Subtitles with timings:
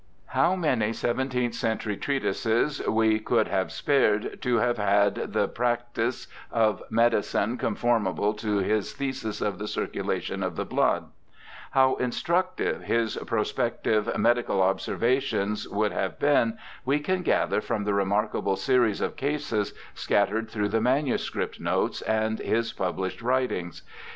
[0.29, 6.81] How many seventeenth century treatises we could have spared to have had the Practice of
[6.89, 11.05] Medicine conformable to his Thesis of the Circulation of the Blood
[11.41, 17.93] \ How instructive his prospective Medical Observations would have been we can gather from the
[17.93, 23.83] remarkable series of cases scattered through the manu script notes and his published writings.